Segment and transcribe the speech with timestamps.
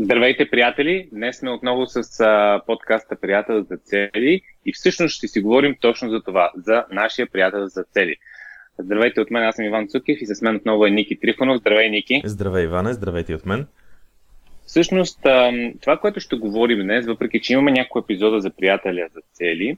[0.00, 1.08] Здравейте, приятели!
[1.12, 6.10] Днес сме отново с а, подкаста Приятел за цели и всъщност ще си говорим точно
[6.10, 8.16] за това, за нашия приятел за цели.
[8.78, 11.58] Здравейте от мен, аз съм Иван Цукев и с мен отново е Ники Трифонов.
[11.58, 12.22] Здравей, Ники!
[12.24, 12.92] Здравей, Иване!
[12.92, 13.66] Здравейте от мен!
[14.66, 19.20] Всъщност, а, това, което ще говорим днес, въпреки че имаме няколко епизода за приятеля за
[19.32, 19.76] цели,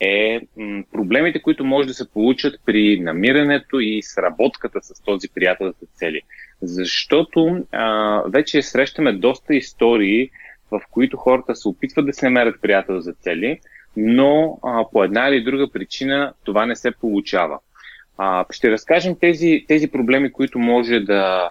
[0.00, 5.66] е м- проблемите, които може да се получат при намирането и сработката с този приятел
[5.66, 6.20] за цели.
[6.64, 10.30] Защото а, вече срещаме доста истории,
[10.70, 13.60] в които хората се опитват да се намерят приятел за цели,
[13.96, 17.58] но а, по една или друга причина това не се получава.
[18.18, 21.50] А, ще разкажем тези, тези проблеми, които може да,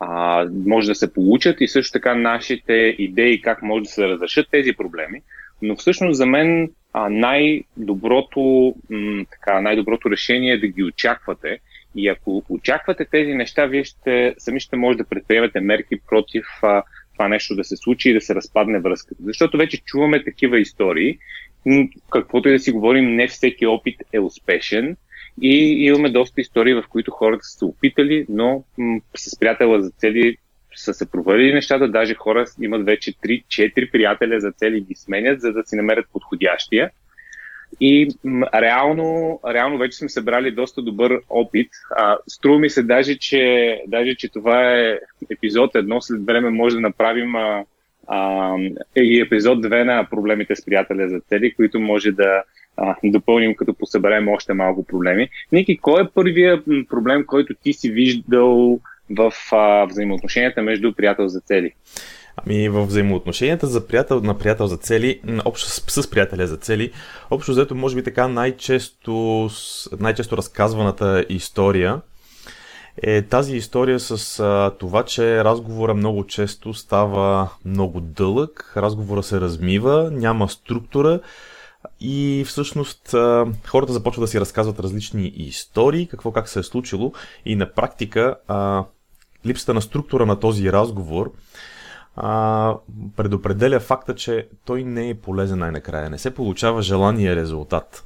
[0.00, 4.46] а, може да се получат и също така нашите идеи как може да се разрешат
[4.50, 5.22] тези проблеми.
[5.62, 11.58] Но всъщност за мен а, най-доброто, м- така, най-доброто решение е да ги очаквате.
[11.98, 16.82] И ако очаквате тези неща, вие ще, сами ще може да предприемете мерки против а,
[17.12, 19.22] това нещо да се случи и да се разпадне връзката.
[19.24, 21.18] Защото вече чуваме такива истории.
[22.10, 24.96] Каквото и да си говорим, не всеки опит е успешен.
[25.42, 29.90] И имаме доста истории, в които хората са се опитали, но м- с приятела за
[29.90, 30.36] цели
[30.74, 35.52] са се провалили нещата, даже хора имат вече 3-4 приятеля за цели ги сменят, за
[35.52, 36.90] да си намерят подходящия.
[37.80, 41.68] И м, реално, реално вече сме събрали доста добър опит.
[41.96, 44.98] А, струва ми се даже че, даже, че това е
[45.30, 47.64] епизод едно, след време може да направим а,
[48.06, 48.54] а,
[48.96, 52.42] и епизод 2 на проблемите с приятеля за цели, които може да
[52.76, 55.28] а, допълним, като посъберем още малко проблеми.
[55.52, 58.80] Ники, кой е първият проблем, който ти си виждал
[59.10, 61.72] в а, взаимоотношенията между приятел за цели?
[62.46, 66.92] Ами в взаимоотношенията за приятел, на приятел за цели, общо с, с приятеля за цели,
[67.30, 69.48] общо взето може би така най-често,
[70.00, 72.00] най-често разказваната история
[73.02, 79.40] е тази история с а, това, че разговора много често става много дълъг, разговора се
[79.40, 81.20] размива, няма структура
[82.00, 87.12] и всъщност а, хората започват да си разказват различни истории, какво как се е случило
[87.46, 88.84] и на практика а,
[89.46, 91.32] липсата на структура на този разговор
[92.16, 92.74] а,
[93.16, 96.10] предопределя факта, че той не е полезен най-накрая.
[96.10, 98.04] Не се получава желания резултат.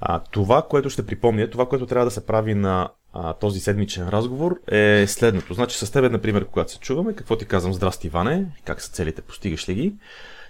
[0.00, 4.08] А, това, което ще припомня, това, което трябва да се прави на а, този седмичен
[4.08, 5.54] разговор е следното.
[5.54, 9.22] Значи с тебе, например, когато се чуваме, какво ти казвам, здрасти Иване, как са целите,
[9.22, 9.94] постигаш ли ги?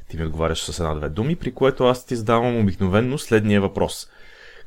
[0.08, 4.08] Ти ми отговаряш с една-две думи, при което аз ти задавам обикновенно следния въпрос.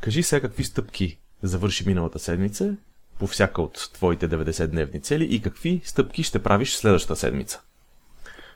[0.02, 2.76] Кажи сега какви стъпки завърши миналата седмица
[3.20, 7.62] по всяка от твоите 90-дневни цели и какви стъпки ще правиш следващата седмица.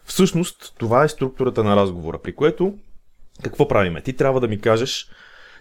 [0.08, 2.74] Всъщност, това е структурата на разговора, при което
[3.44, 4.02] какво правиме?
[4.02, 5.10] Ти трябва да ми кажеш,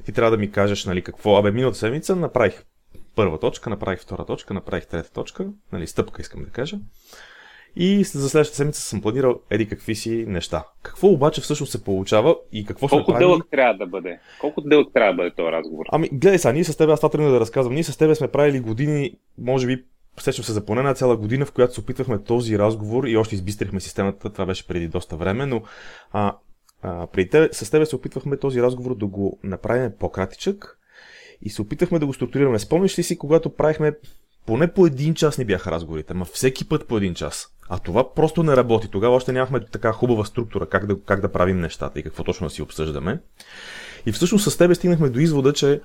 [0.04, 2.64] ти трябва да ми кажеш, нали, какво, абе, миналата седмица направих
[3.16, 6.78] първа точка, направих втора точка, направих трета точка, нали, стъпка искам да кажа.
[7.76, 10.64] И за следващата седмица съм планирал еди какви си неща.
[10.82, 14.18] Какво обаче всъщност се получава и какво Колко сме дълъг трябва да бъде?
[14.40, 15.86] Колко дълъг трябва да бъде този разговор?
[15.92, 18.28] Ами, гледай сега, ние с теб, аз това тръгна да разказвам, ние с теб сме
[18.28, 19.84] правили години, може би
[20.22, 23.34] сещам се за поне една цяла година, в която се опитвахме този разговор и още
[23.34, 25.62] избистрихме системата, това беше преди доста време, но
[26.12, 26.37] а,
[26.82, 30.78] а, преди тебе, с тебе се опитвахме този разговор да го направим по-кратичък
[31.43, 32.59] и се опитахме да го структурираме.
[32.59, 33.93] Спомняш ли си, когато правихме
[34.47, 37.49] поне по един час не бяха разговорите, ма всеки път по един час.
[37.69, 38.88] А това просто не работи.
[38.91, 42.47] Тогава още нямахме така хубава структура как да, как да правим нещата и какво точно
[42.47, 43.21] да си обсъждаме.
[44.06, 45.81] И всъщност с тебе стигнахме до извода, че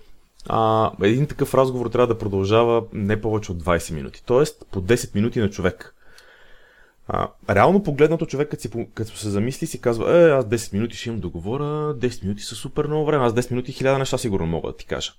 [0.50, 4.24] а, един такъв разговор трябва да продължава не повече от 20 минути.
[4.25, 5.96] Тоест по 10 минути на човек.
[7.07, 10.97] А, реално погледнато човек, като, си, като се замисли, си казва, е, аз 10 минути
[10.97, 14.18] ще имам да говоря, 10 минути са супер много време, аз 10 минути хиляда неща
[14.18, 15.12] сигурно мога да ти кажа.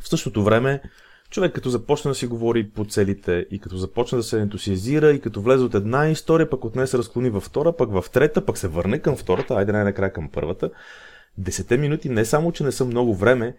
[0.00, 0.82] В същото време,
[1.30, 5.20] човек като започне да си говори по целите и като започне да се ентусиазира и
[5.20, 8.46] като влезе от една история, пък от нея се разклони във втора, пък в трета,
[8.46, 10.70] пък се върне към втората, айде най-накрая към първата,
[11.40, 13.56] 10 минути не само, че не са много време,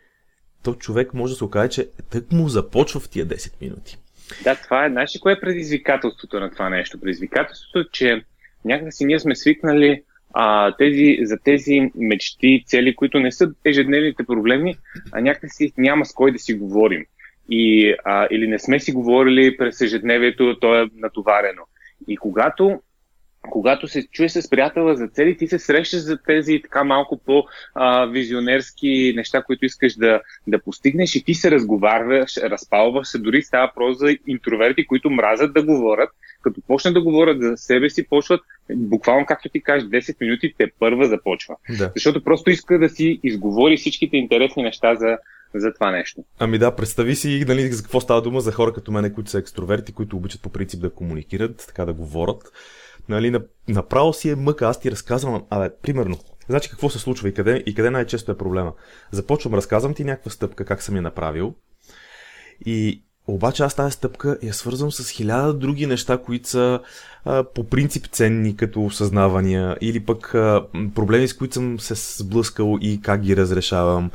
[0.64, 3.98] то човек може да се окаже, че тък му започва в тия 10 минути.
[4.44, 4.90] Да, това е.
[4.90, 7.00] Знаеш кое е предизвикателството на това нещо?
[7.00, 8.24] Предизвикателството е, че
[8.66, 10.04] някакси ние сме свикнали
[10.34, 14.78] а, тези, за тези мечти, цели, които не са ежедневните проблеми,
[15.12, 17.06] а някакси няма с кой да си говорим.
[17.50, 21.62] И, а, или не сме си говорили през ежедневието, то е натоварено.
[22.08, 22.82] И когато
[23.52, 29.14] когато се чуеш с приятела за цели, ти се срещаш за тези така малко по-визионерски
[29.16, 34.00] неща, които искаш да, да постигнеш и ти се разговаряш, разпалваш се, дори става просто
[34.06, 36.10] за интроверти, които мразят да говорят.
[36.42, 38.42] Като почнат да говорят за себе си, почват,
[38.76, 41.56] буквално както ти кажеш, 10 минути те първа започва.
[41.78, 41.92] Да.
[41.96, 45.18] Защото просто иска да си изговори всичките интересни неща за,
[45.56, 46.24] за това нещо.
[46.40, 49.40] Ами да, представи си нали, за какво става дума за хора като мене, които са
[49.40, 52.44] екстроверти, които обичат по принцип да комуникират, така да говорят
[53.10, 56.20] нали, направо си е мъка, аз ти разказвам, абе, примерно,
[56.50, 58.74] значи какво се случва и къде, и къде най-често е проблема.
[59.12, 61.56] Започвам, разказвам ти някаква стъпка, как съм я направил,
[62.66, 66.80] и обаче аз тази стъпка я свързвам с хиляда други неща, които са
[67.26, 70.66] а, по принцип ценни като осъзнавания или пък а,
[70.96, 74.12] проблеми, с които съм се сблъскал и как ги разрешавам.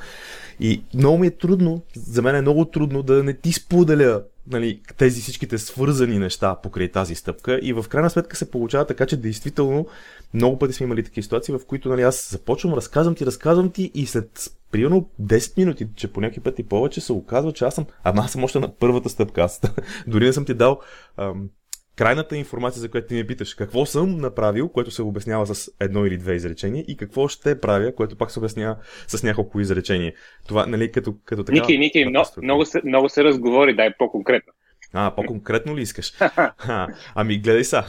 [0.60, 4.80] И много ми е трудно, за мен е много трудно да не ти споделя нали,
[4.96, 9.16] тези всичките свързани неща покрай тази стъпка и в крайна сметка се получава така, че
[9.16, 9.86] действително
[10.34, 13.90] много пъти сме имали такива ситуации, в които нали, аз започвам, разказвам ти, разказвам ти
[13.94, 17.86] и след примерно 10 минути, че по някакви пъти повече се оказва, че аз съм,
[18.04, 19.42] ама аз съм още на първата стъпка.
[19.42, 19.60] Аз
[20.06, 20.80] дори не съм ти дал
[21.16, 21.48] ам,
[21.96, 26.06] крайната информация, за която ти ме питаш, какво съм направил, което се обяснява с едно
[26.06, 28.76] или две изречения и какво ще правя, което пак се обяснява
[29.08, 30.12] с няколко изречения.
[30.48, 31.60] Това, нали, като, като така...
[31.60, 34.52] Ники, Ники, много, много, се, много се разговори, дай по-конкретно.
[34.94, 36.12] А, по-конкретно ли искаш?
[36.20, 37.84] а, ами, гледай са.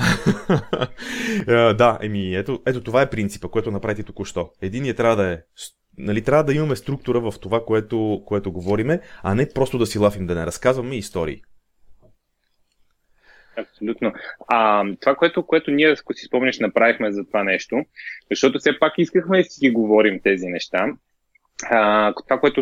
[1.78, 4.50] да, еми, ето, ето това е принципа, което направите току-що.
[4.62, 5.38] Единият трябва да е
[5.98, 10.00] нали, трябва да имаме структура в това, което, което говориме, а не просто да си
[10.00, 11.42] лафим, да не разказваме истории.
[13.58, 14.14] Абсолютно.
[14.48, 17.86] А, това, което, което ние, ако си спомняш, направихме за това нещо,
[18.32, 20.88] защото все пак искахме да си ги говорим тези неща,
[21.70, 22.62] а, това, което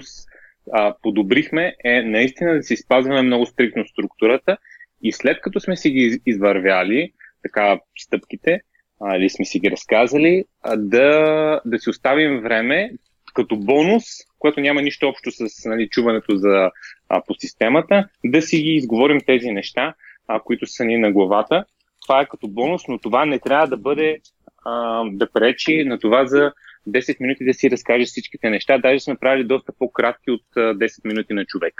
[0.73, 4.57] а, подобрихме е наистина да си спазваме много стрикно структурата
[5.03, 8.61] и след като сме си ги извървяли, така стъпките,
[9.01, 12.91] а, или сме си ги разказали, а, да, да си оставим време
[13.33, 14.03] като бонус,
[14.39, 16.71] което няма нищо общо с нали, чуването за,
[17.09, 19.93] а, по системата, да си ги изговорим тези неща,
[20.31, 21.65] а, които са ни на главата.
[22.01, 24.19] Това е като бонус, но това не трябва да бъде
[24.65, 26.51] а, да пречи на това за
[26.89, 28.77] 10 минути да си разкажеш всичките неща.
[28.77, 31.73] Даже сме правили доста по-кратки от 10 минути на човек.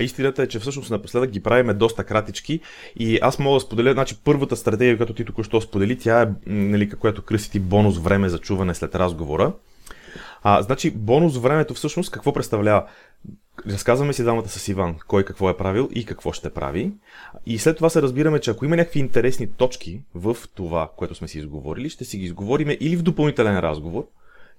[0.00, 2.60] А истината е, че всъщност напоследък ги правиме доста кратички
[2.96, 6.90] и аз мога да споделя, значи първата стратегия, която ти току-що сподели, тя е, нали,
[6.90, 9.52] която кръси ти бонус време за чуване след разговора.
[10.42, 12.86] А, значи, бонус времето всъщност какво представлява?
[13.66, 16.92] Разказваме си двамата с Иван кой какво е правил и какво ще прави.
[17.46, 21.28] И след това се разбираме, че ако има някакви интересни точки в това, което сме
[21.28, 24.06] си изговорили, ще си ги изговориме или в допълнителен разговор,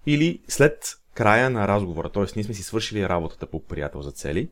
[0.05, 2.09] или след края на разговора.
[2.09, 4.49] Тоест, ние сме си свършили работата по приятел за цели.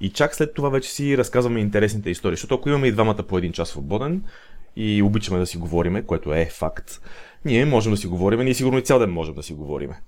[0.00, 2.36] И чак след това вече си разказваме интересните истории.
[2.36, 4.24] Защото ако имаме и двамата по един час свободен
[4.76, 7.00] и обичаме да си говориме, което е факт,
[7.44, 10.00] ние можем да си говориме, ние сигурно и цял ден можем да си говориме.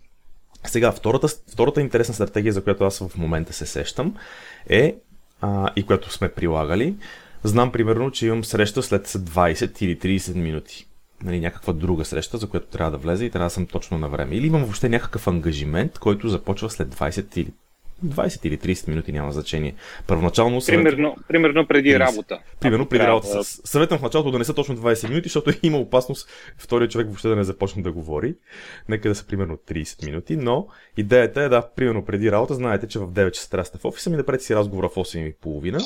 [0.69, 4.15] Сега, втората, втората интересна стратегия, за която аз в момента се сещам,
[4.69, 4.97] е,
[5.41, 6.95] а, и която сме прилагали,
[7.45, 10.87] знам примерно, че имам среща след 20 или 30 минути.
[11.23, 14.09] Нали, някаква друга среща, за която трябва да влезе и трябва да съм точно на
[14.09, 14.35] време.
[14.35, 17.53] Или имам въобще някакъв ангажимент, който започва след 20 или
[18.05, 19.75] 20 или 30 минути няма значение.
[20.07, 20.85] Първоначално съвет...
[20.85, 21.99] примерно, примерно преди 30.
[21.99, 22.39] работа.
[22.61, 23.29] Примерно преди работа.
[23.29, 23.45] Да...
[23.45, 27.29] Съветвам в началото да не са точно 20 минути, защото има опасност втория човек въобще
[27.29, 28.35] да не започне да говори.
[28.89, 32.99] Нека да са примерно 30 минути, но идеята е да, примерно преди работа, знаете, че
[32.99, 35.83] в 9 часа трябва в офиса ми, да си разговора в 8.30,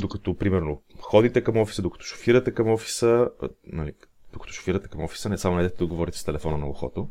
[0.00, 3.28] докато примерно ходите към офиса, докато шофирате към офиса,
[3.66, 3.92] нали,
[4.32, 7.08] докато шофирате към офиса, не само не да говорите с телефона на ухото.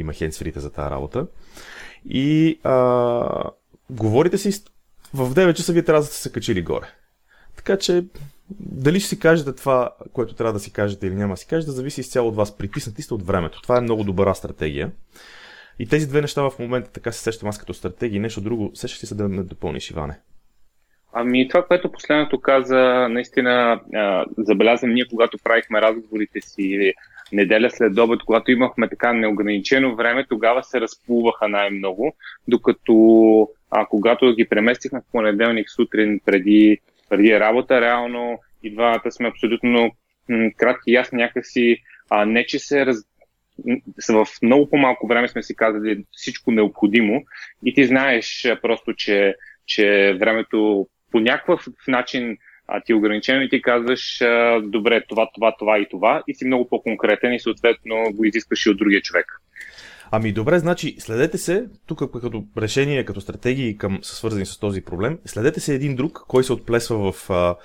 [0.00, 1.26] Има хендсфрите за тази работа.
[2.08, 3.50] И а,
[3.90, 4.64] говорите си
[5.14, 6.86] в 9 часа вие трябва да сте се качили горе.
[7.56, 8.04] Така че
[8.60, 11.72] дали ще си кажете това, което трябва да си кажете или няма да си кажете,
[11.72, 12.58] зависи изцяло от вас.
[12.58, 13.62] Притиснати сте от времето.
[13.62, 14.90] Това е много добра стратегия.
[15.78, 18.70] И тези две неща в момента така се сещам аз като стратегия нещо друго.
[18.74, 20.18] Сещаш ли се да ме допълниш, Иване?
[21.12, 26.92] Ами това, което последното каза, наистина а, забелязвам ние, когато правихме разговорите си
[27.32, 32.14] неделя след обед, когато имахме така неограничено време, тогава се разплуваха най-много,
[32.48, 39.28] докато а, когато ги преместихме в понеделник сутрин преди, преди работа, реално и двамата сме
[39.28, 39.90] абсолютно
[40.28, 41.76] м- кратки и аз някакси
[42.10, 42.96] а, не, че се раз...
[44.08, 47.22] в много по-малко време сме си казали всичко необходимо
[47.64, 49.34] и ти знаеш просто, че,
[49.66, 52.36] че времето по някакъв начин
[52.70, 56.46] а, ти ограничено и ти казваш, а, добре, това, това, това и това, и си
[56.46, 59.26] много по-конкретен и съответно го изискаш и от другия човек.
[60.12, 64.80] Ами добре, значи следете се, тук като решение, като стратегии към, са свързани с този
[64.80, 67.56] проблем, следете се един друг, кой се отплесва в, в,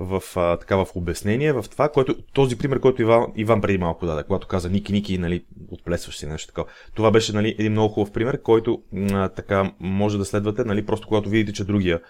[0.00, 4.22] в, така, в обяснение, в това, което, този пример, който Иван, Иван преди малко даде,
[4.22, 6.70] когато каза Ники, Ники, нали, отплесваш си нещо такова.
[6.94, 11.08] Това беше нали, един много хубав пример, който а, така може да следвате, нали, просто
[11.08, 12.00] когато видите, че другия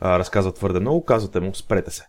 [0.00, 2.06] а, разказва твърде много, казвате му, спрете се.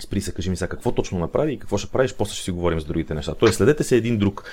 [0.00, 2.50] Спри се, кажи ми сега какво точно направи и какво ще правиш, после ще си
[2.50, 3.34] говорим с другите неща.
[3.34, 4.44] Тоест, следете се един друг.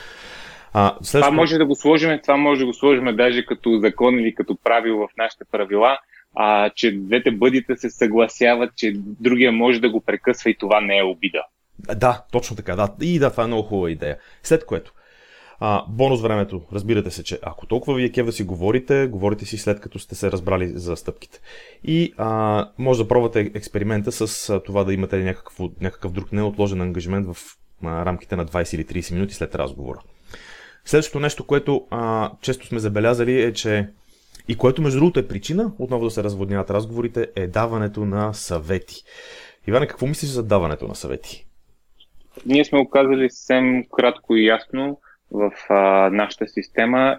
[0.73, 1.31] А, следващо...
[1.31, 4.57] Това може да го сложим, това може да го сложим даже като закон или като
[4.63, 5.99] правило в нашите правила,
[6.35, 10.97] а, че двете бъдите се съгласяват, че другия може да го прекъсва и това не
[10.97, 11.43] е обида.
[11.95, 12.75] Да, точно така.
[12.75, 12.89] Да.
[13.01, 14.17] И да, това е много хубава идея.
[14.43, 14.93] След което,
[15.59, 19.45] а, бонус времето, разбирате се, че ако толкова ви е кев да си говорите, говорите
[19.45, 21.39] си след като сте се разбрали за стъпките.
[21.83, 27.27] И а, може да пробвате експеримента с това да имате някакъв, някакъв друг неотложен ангажимент
[27.27, 27.37] в
[27.83, 29.99] а, рамките на 20 или 30 минути след разговора.
[30.85, 33.87] Следващото нещо, което а, често сме забелязали е, че
[34.47, 39.03] и което между другото е причина отново да се разводняват разговорите, е даването на съвети.
[39.67, 41.45] Иване, какво мислиш за даването на съвети?
[42.45, 44.99] Ние сме го казали съвсем кратко и ясно
[45.31, 47.17] в а, нашата система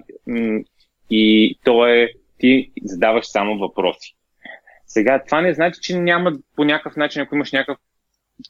[1.11, 4.15] и то е ти задаваш само въпроси.
[4.87, 7.79] Сега, това не значи, че няма по някакъв начин, ако имаш някакъв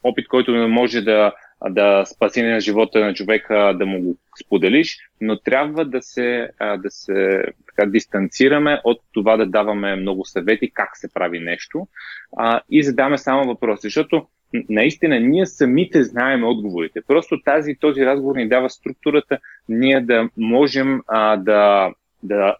[0.03, 1.33] опит, който може да,
[1.69, 6.91] да спаси на живота на човека, да му го споделиш, но трябва да се, да
[6.91, 11.89] се така, дистанцираме от това да даваме много съвети как се прави нещо
[12.37, 13.81] а, и задаваме само въпроси.
[13.83, 14.27] Защото
[14.69, 17.01] наистина ние самите знаем отговорите.
[17.07, 19.39] Просто тази, този разговор ни дава структурата,
[19.69, 22.57] ние да можем а, да, да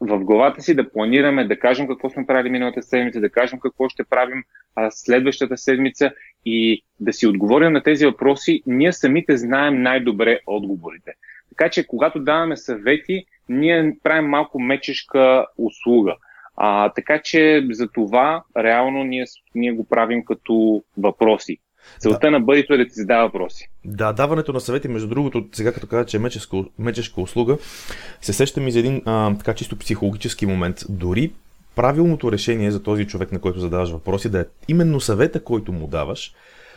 [0.00, 3.88] в главата си да планираме, да кажем какво сме правили миналата седмица, да кажем какво
[3.88, 4.44] ще правим
[4.76, 6.10] а, следващата седмица
[6.46, 11.12] и да си отговорим на тези въпроси, ние самите знаем най-добре отговорите.
[11.48, 16.16] Така че, когато даваме съвети, ние правим малко мечешка услуга.
[16.56, 21.58] А, така че за това реално ние, ние го правим като въпроси.
[21.98, 22.30] Целта да.
[22.30, 23.68] на бъдето е да ти задава въпроси.
[23.84, 27.58] Да, даването на съвети, между другото, сега като каза, че е мечешка, мечешка услуга,
[28.20, 30.76] се сещам и за един а, така чисто психологически момент.
[30.88, 31.32] Дори
[31.76, 35.86] правилното решение за този човек, на който задаваш въпроси, да е именно съвета, който му
[35.86, 36.34] даваш,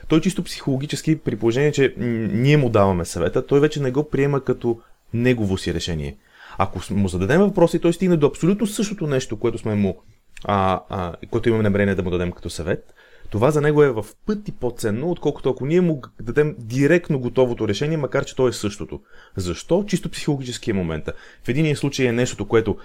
[0.08, 4.44] той чисто психологически, при положение, че ние му даваме съвета, той вече не го приема
[4.44, 4.80] като
[5.14, 6.16] негово си решение.
[6.58, 9.98] Ако му зададем въпроси, той стигне до абсолютно същото нещо, което сме му,
[10.44, 12.94] а, а, което имаме намерение да му дадем като съвет,
[13.30, 17.98] това за него е в пъти по-ценно, отколкото ако ние му дадем директно готовото решение,
[17.98, 19.02] макар че то е същото.
[19.36, 19.84] Защо?
[19.88, 21.14] Чисто психологически е момента.
[21.44, 22.78] В един случай е нещото, което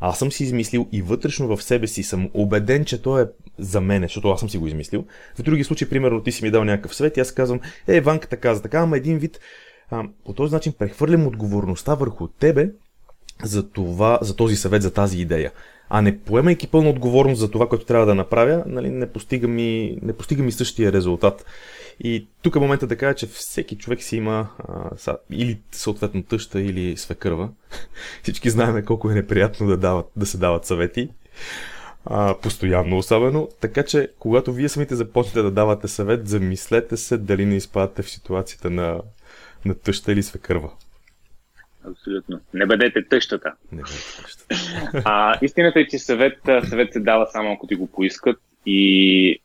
[0.00, 3.28] аз съм си измислил и вътрешно в себе си съм убеден, че то е
[3.58, 5.04] за мен, защото аз съм си го измислил.
[5.38, 8.36] В други случаи, примерно, ти си ми дал някакъв свет и аз казвам, е, Ванката
[8.36, 9.40] каза така, ама един вид,
[9.90, 12.70] а, по този начин прехвърлям отговорността върху тебе
[13.42, 15.52] за, това, за този съвет, за тази идея.
[15.88, 19.98] А не поемайки пълна отговорност за това, което трябва да направя, нали, не, постига ми,
[20.02, 21.44] не постига ми същия резултат.
[22.00, 26.22] И тук е момента да кажа, че всеки човек си има а, са, или съответно
[26.22, 27.48] тъща, или свекърва.
[28.22, 31.08] Всички знаем колко е неприятно да, дават, да се дават съвети.
[32.06, 33.48] А, постоянно особено.
[33.60, 38.10] Така че, когато вие самите започнете да давате съвет, замислете се дали не изпадате в
[38.10, 39.00] ситуацията на,
[39.64, 40.70] на тъща или свекърва.
[41.90, 42.40] Абсолютно.
[42.54, 43.52] Не бъдете тъщата.
[43.72, 44.54] Не бъдете тъщата.
[45.04, 46.38] а, истината е, че съвет,
[46.68, 48.36] съвет се дава само ако ти го поискат
[48.66, 49.40] и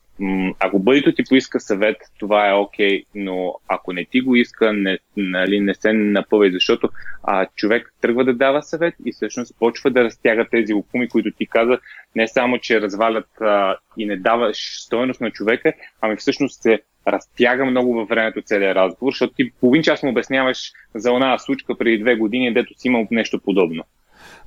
[0.60, 4.74] ако бъдето ти поиска съвет, това е окей, okay, но ако не ти го иска,
[4.74, 6.89] не, нали, не се напъвай, защото
[7.24, 11.48] а, човек тръгва да дава съвет и всъщност почва да разтяга тези опуми, които ти
[11.48, 11.79] каза,
[12.15, 16.81] не само, че развалят а, и не даваш стоеност на човека, ами всъщност се
[17.12, 21.78] разтяга много във времето целият разговор, защото ти половин час му обясняваш за една случка
[21.78, 23.84] преди две години, дето си имал нещо подобно.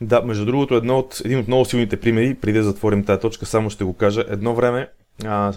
[0.00, 3.47] Да, между другото, едно от, един от много силните примери, преди да затворим тази точка,
[3.47, 4.25] само ще го кажа.
[4.28, 4.88] Едно време,
[5.25, 5.52] а,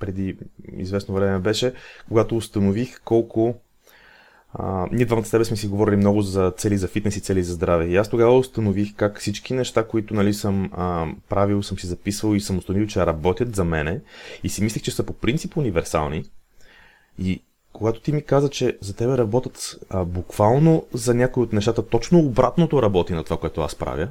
[0.00, 0.36] преди
[0.76, 1.72] известно време беше,
[2.08, 3.54] когато установих колко
[4.92, 7.54] ние двамата с тебе сме си говорили много за цели за фитнес и цели за
[7.54, 7.86] здраве.
[7.86, 12.34] И аз тогава установих как всички неща, които нали, съм а, правил, съм си записвал
[12.34, 14.00] и съм установил, че работят за мене
[14.44, 16.24] и си мислих, че са по принцип универсални.
[17.18, 21.86] И когато ти ми каза, че за тебе работят а, буквално за някои от нещата,
[21.86, 24.08] точно обратното работи на това, което аз правя,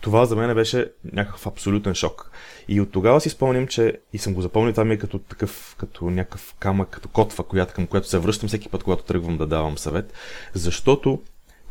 [0.00, 2.30] това за мен беше някакъв абсолютен шок.
[2.68, 5.76] И от тогава си спомням, че и съм го запомнил, това ми е като такъв,
[5.78, 9.46] като някакъв камък, като котва, която, към която се връщам всеки път, когато тръгвам да
[9.46, 10.12] давам съвет,
[10.54, 11.22] защото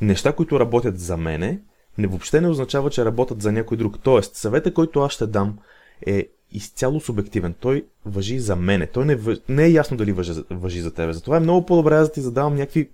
[0.01, 1.59] неща, които работят за мене,
[1.97, 3.97] не въобще не означава, че работят за някой друг.
[4.03, 5.57] Тоест, съвета, който аз ще дам,
[6.05, 7.53] е изцяло субективен.
[7.59, 8.87] Той въжи за мене.
[8.87, 9.37] Той не, въж...
[9.49, 11.13] не е ясно дали въжи, въжи за тебе.
[11.13, 12.89] Затова е много по-добре да ти задавам някакви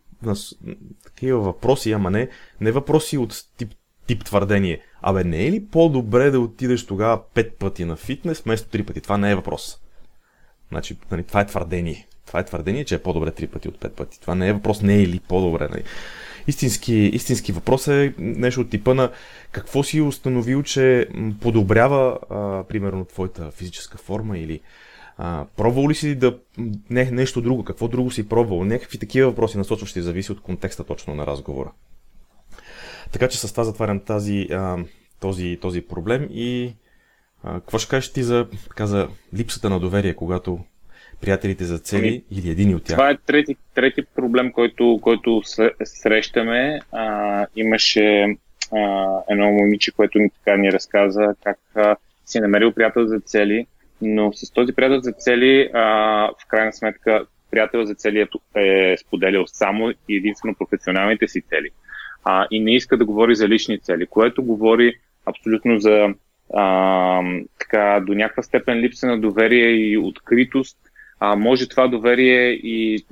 [1.03, 2.29] такива въпроси, ама не,
[2.61, 3.73] не въпроси от тип
[4.09, 4.81] тип твърдение.
[5.01, 9.01] Абе, не е ли по-добре да отидеш тогава пет пъти на фитнес, вместо три пъти?
[9.01, 9.77] Това не е въпрос.
[10.69, 12.07] Значи, нали, това е твърдение.
[12.27, 14.21] Това е твърдение, че е по-добре три пъти от пет пъти.
[14.21, 15.67] Това не е въпрос, не е ли по-добре.
[15.71, 15.83] Нали?
[16.47, 19.11] Истински, истински въпрос е нещо от типа на
[19.51, 21.07] какво си установил, че
[21.41, 24.59] подобрява, а, примерно, твоята физическа форма или
[25.17, 26.37] а, пробвал ли си да
[26.89, 28.65] не, нещо друго, какво друго си пробвал?
[28.65, 31.71] Някакви такива въпроси насочващи зависи от контекста точно на разговора.
[33.11, 34.77] Така че с това затварям тази, а,
[35.19, 36.73] този, този проблем и
[37.43, 40.59] а, какво ще кажеш ти за, така, за липсата на доверие, когато
[41.21, 42.97] приятелите за цели ами, или един от тях?
[42.97, 45.41] Това е трети, трети проблем, който, който
[45.83, 46.79] срещаме.
[46.91, 48.35] А, имаше
[48.73, 53.19] а, едно момиче, което ни така ни разказа как а, си е намерил приятел за
[53.19, 53.65] цели,
[54.01, 55.81] но с този приятел за цели а,
[56.27, 61.69] в крайна сметка приятел за цели е, е споделял само и единствено професионалните си цели
[62.23, 64.93] а, и не иска да говори за лични цели, което говори
[65.25, 66.07] абсолютно за
[66.53, 67.21] а,
[67.59, 70.77] така, до някаква степен липса на доверие и откритост.
[71.19, 73.05] А, може това доверие и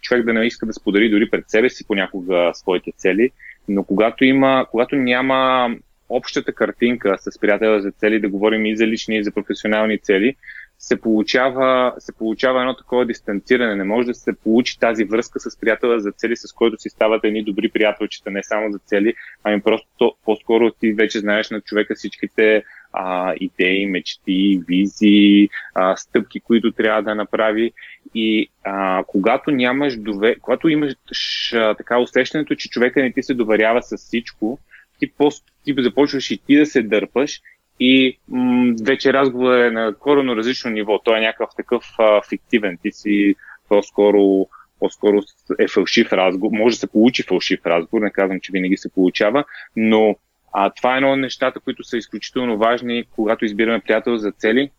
[0.00, 3.30] човек да не иска да сподели дори пред себе си понякога своите цели,
[3.68, 5.70] но когато, има, когато няма
[6.08, 10.36] общата картинка с приятеля за цели, да говорим и за лични, и за професионални цели,
[10.82, 13.74] се получава, се получава едно такова дистанциране.
[13.74, 17.24] Не може да се получи тази връзка с приятела за цели, с който си стават
[17.24, 21.94] едни добри приятелчета, не само за цели, ами просто по-скоро ти вече знаеш на човека
[21.94, 22.62] всичките
[22.92, 27.72] а, идеи, мечти, визии, а, стъпки, които трябва да направи.
[28.14, 30.34] И а, когато нямаш дове...
[30.34, 30.94] когато имаш
[31.52, 34.58] а, така усещането, че човека не ти се доверява с всичко,
[34.98, 35.30] ти, по-
[35.64, 37.40] ти започваш и ти да се дърпаш
[37.80, 40.98] и м- вече разговор е на коренно различно ниво.
[40.98, 42.78] Той е някакъв такъв а, фиктивен.
[42.82, 43.34] Ти си
[43.68, 44.46] по-скоро,
[44.80, 45.20] по-скоро
[45.58, 46.58] е фалшив разговор.
[46.58, 49.44] Може да се получи фалшив разговор, не казвам, че винаги се получава,
[49.76, 50.16] но
[50.52, 54.70] а, това е едно от нещата, които са изключително важни, когато избираме приятел за цели.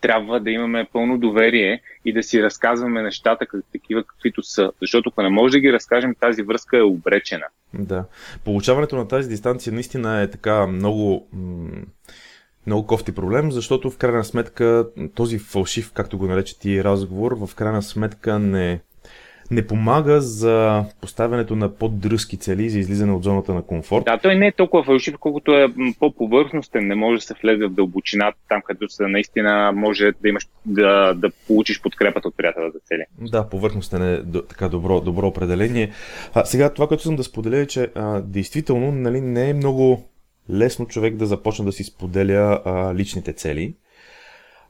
[0.00, 4.72] Трябва да имаме пълно доверие и да си разказваме нещата как, такива, каквито са.
[4.80, 7.46] Защото ако не може да ги разкажем, тази връзка е обречена.
[7.74, 8.04] Да.
[8.44, 11.28] Получаването на тази дистанция наистина е така много.
[12.66, 17.54] Много кофти проблем, защото в крайна сметка този фалшив, както го нарече ти разговор, в
[17.54, 18.80] крайна сметка не,
[19.50, 24.04] не помага за поставянето на по-дръзки цели за излизане от зоната на комфорт.
[24.04, 27.70] Да, той не е толкова фалшив, колкото е по-повърхностен, не може да се влезе в
[27.70, 32.78] дълбочината, там където се наистина може да имаш да, да получиш подкрепата от приятела за
[32.78, 33.04] цели.
[33.30, 35.90] Да, повърхностен е така добро, добро определение.
[36.34, 40.08] А, сега това, което съм да споделя е, че а, действително нали, не е много
[40.50, 43.74] лесно човек да започне да си споделя а, личните цели.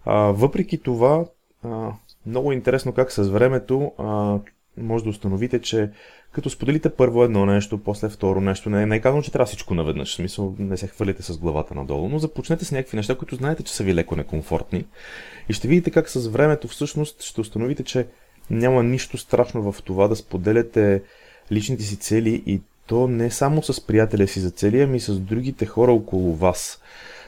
[0.05, 1.25] А, въпреки това,
[1.65, 1.93] а,
[2.27, 4.39] много интересно как с времето а,
[4.81, 5.91] може да установите, че
[6.33, 9.75] като споделите първо едно нещо, после второ нещо, не, не е казано, че трябва всичко
[9.75, 13.35] наведнъж, в смисъл не се хвърлите с главата надолу, но започнете с някакви неща, които
[13.35, 14.85] знаете, че са ви леко некомфортни
[15.49, 18.07] и ще видите как с времето всъщност ще установите, че
[18.51, 21.03] няма нищо страшно в това да споделяте
[21.53, 25.67] личните си цели и то не само с приятеля си за цели, ами с другите
[25.67, 26.83] хора около вас.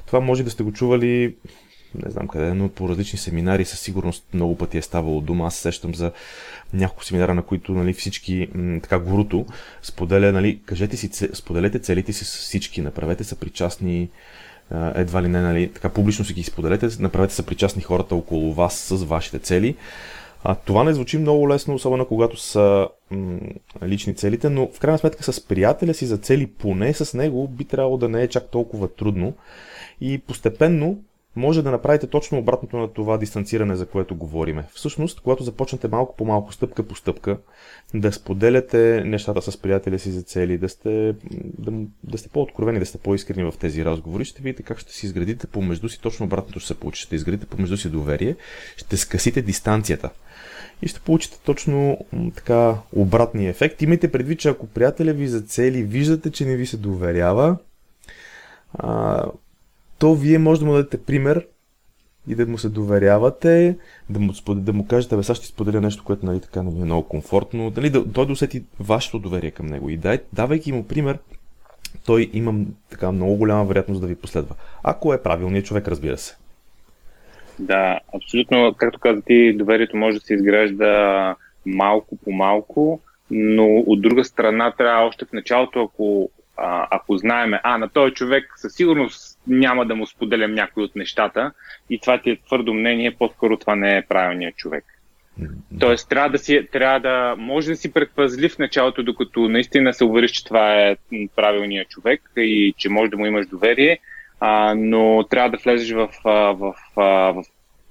[0.06, 1.36] Това може да сте го чували
[1.94, 5.46] не знам къде, но по различни семинари със сигурност много пъти е ставало дума.
[5.46, 6.12] Аз сещам за
[6.72, 9.46] няколко семинара, на които нали, всички, м- така горуто,
[9.82, 14.08] споделя, нали, кажете си, споделете целите си с всички, направете са причастни,
[14.94, 18.74] едва ли не, нали, така публично си ги споделете, направете са причастни хората около вас
[18.74, 19.76] с вашите цели.
[20.44, 23.38] А, това не звучи много лесно, особено когато са м-
[23.84, 27.64] лични целите, но в крайна сметка с приятеля си за цели, поне с него, би
[27.64, 29.34] трябвало да не е чак толкова трудно.
[30.00, 30.98] И постепенно
[31.36, 34.64] може да направите точно обратното на това дистанциране, за което говориме.
[34.74, 37.38] Всъщност, когато започнете малко по малко, стъпка по стъпка,
[37.94, 41.14] да споделяте нещата с приятеля си за цели, да сте,
[41.58, 41.72] да,
[42.04, 45.46] да сте по-откровени, да сте по-искрени в тези разговори, ще видите как ще си изградите
[45.46, 47.02] помежду си, точно обратното ще се получи.
[47.02, 48.36] Ще изградите помежду си доверие,
[48.76, 50.10] ще скъсите дистанцията
[50.82, 51.98] и ще получите точно
[52.34, 53.82] така обратния ефект.
[53.82, 57.56] Имайте предвид, че ако приятеля ви за цели виждате, че не ви се доверява,
[58.74, 59.24] а,
[60.00, 61.46] то вие може да му дадете пример
[62.28, 63.76] и да му се доверявате,
[64.10, 66.80] да му, да му кажете, бе, сега ще споделя нещо, което нали, така не ви
[66.80, 69.90] е много комфортно, нали, да, той да усети вашето доверие към него.
[69.90, 71.18] И дай, давайки му пример,
[72.06, 72.54] той има
[72.90, 74.54] така много голяма вероятност да ви последва.
[74.82, 76.36] Ако е правилният човек, разбира се.
[77.58, 78.74] Да, абсолютно.
[78.76, 81.36] Както каза ти, доверието може да се изгражда
[81.66, 87.60] малко по малко, но от друга страна трябва още в началото, ако, а, ако знаеме,
[87.62, 91.52] а, на този човек със сигурност няма да му споделям някои от нещата
[91.90, 94.84] и това ти е твърдо мнение, по-скоро това не е правилният човек.
[95.80, 100.04] Тоест, трябва да, си, трябва да може да си предпазлив в началото, докато наистина се
[100.04, 100.96] увериш, че това е
[101.36, 103.98] правилният човек и че може да му имаш доверие,
[104.40, 107.44] а, но трябва да влезеш в, в, в, в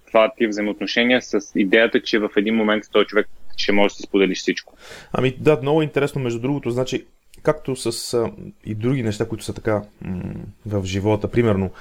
[0.08, 4.04] това ти взаимоотношения с идеята, че в един момент този човек ще можеш да си
[4.04, 4.74] споделиш всичко.
[5.14, 6.22] Ами да, много интересно.
[6.22, 7.06] Между другото, значи,
[7.44, 8.32] както с а,
[8.66, 10.24] и други неща, които са така м-
[10.66, 11.72] в живота, примерно,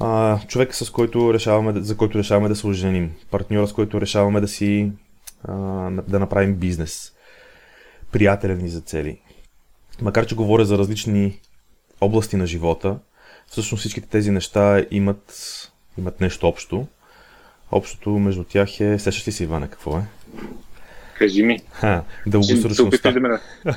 [0.00, 4.40] а, човека с който решаваме, за който решаваме да се оженим, партньора с който решаваме
[4.40, 4.92] да си
[5.44, 5.54] а,
[5.90, 7.12] да направим бизнес,
[8.12, 9.20] приятеля ни за цели.
[10.02, 11.40] Макар, че говоря за различни
[12.00, 12.98] области на живота,
[13.46, 15.32] всъщност всичките тези неща имат,
[15.98, 16.86] имат нещо общо.
[17.70, 18.98] Общото между тях е...
[18.98, 20.02] Сещаш ли си, Иване, какво е?
[21.18, 21.58] Кажи ми.
[21.70, 23.12] Ха, дългосрочността.
[23.12, 23.40] Да,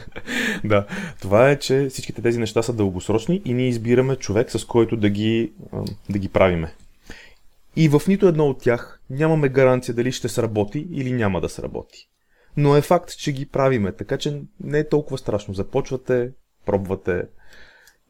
[0.63, 0.86] да,
[1.21, 5.10] това е, че всичките тези неща са дългосрочни и ние избираме човек, с който да
[5.10, 5.52] ги,
[6.10, 6.73] да ги правиме.
[7.76, 12.10] И в нито едно от тях нямаме гаранция дали ще сработи или няма да сработи.
[12.58, 15.54] Но е факт, че ги правиме, така че не е толкова страшно.
[15.54, 16.30] Започвате,
[16.65, 17.23] пробвате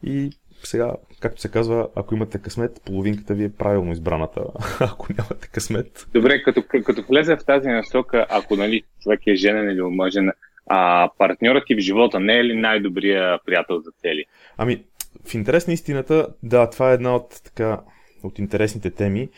[0.04, 0.32] и
[0.64, 4.42] сега, както се казва, ако имате късмет, половинката ви е правилно избраната.
[4.80, 6.08] ако нямате късмет.
[6.14, 10.32] Добре, като, като влезе в тази насока, ако нали, човек е женен или омъжен,
[10.70, 14.26] а партньорът ти в живота не е ли най-добрия приятел за цели?
[14.58, 14.84] Ами,
[15.26, 17.80] в интерес на истината, да, това е една от, така,
[18.24, 19.30] от интересните теми.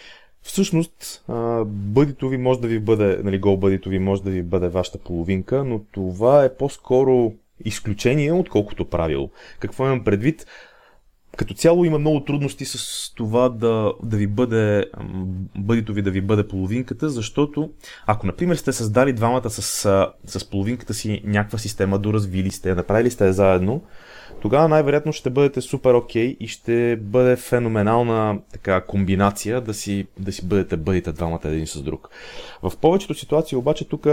[0.42, 1.26] Всъщност,
[1.66, 4.98] бъдито ви може да ви бъде, нали, гол бъдито ви може да ви бъде вашата
[4.98, 7.34] половинка, но това е по-скоро
[7.66, 9.30] изключение, отколкото правило.
[9.60, 10.46] Какво имам предвид?
[11.40, 14.86] Като цяло има много трудности с това да, да ви бъде,
[15.58, 17.70] бъдито ви да ви бъде половинката, защото
[18.06, 19.62] ако, например, сте създали двамата с,
[20.26, 23.82] с половинката си някаква система, доразвили сте, направили сте заедно,
[24.42, 30.08] тогава най-вероятно ще бъдете супер окей okay и ще бъде феноменална така комбинация да си,
[30.20, 32.10] да си бъдете бъдите двамата един с друг.
[32.64, 34.08] В повечето ситуации обаче тук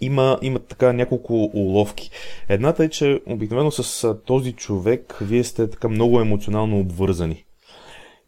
[0.00, 2.10] има, има така няколко уловки.
[2.48, 7.44] Едната е, че обикновено с този човек вие сте така много емоционално обвързани.